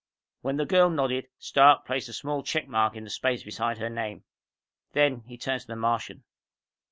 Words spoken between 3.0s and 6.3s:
the space beside her name. Then he turned to the Martian.